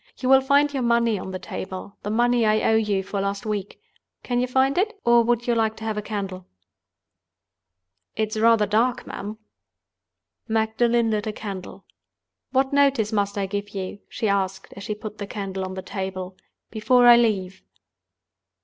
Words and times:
You 0.17 0.29
will 0.29 0.41
find 0.41 0.73
your 0.73 0.81
money 0.81 1.19
on 1.19 1.29
the 1.29 1.37
table—the 1.37 2.09
money 2.09 2.43
I 2.43 2.61
owe 2.63 2.75
you 2.75 3.03
for 3.03 3.21
last 3.21 3.45
week. 3.45 3.79
Can 4.23 4.39
you 4.39 4.47
find 4.47 4.75
it? 4.79 4.99
or 5.05 5.21
would 5.23 5.45
you 5.45 5.53
like 5.53 5.77
to 5.77 5.83
have 5.83 5.95
a 5.95 6.01
candle?" 6.01 6.47
"It's 8.15 8.35
rather 8.35 8.65
dark, 8.65 9.05
ma'am." 9.05 9.37
Magdalen 10.47 11.11
lit 11.11 11.27
a 11.27 11.31
candle. 11.31 11.85
"What 12.49 12.73
notice 12.73 13.11
must 13.13 13.37
I 13.37 13.45
give 13.45 13.75
you," 13.75 13.99
she 14.09 14.27
asked, 14.27 14.73
as 14.75 14.81
she 14.81 14.95
put 14.95 15.19
the 15.19 15.27
candle 15.27 15.63
on 15.63 15.75
the 15.75 15.83
table, 15.83 16.35
"before 16.71 17.05
I 17.05 17.15
leave?" 17.15 17.61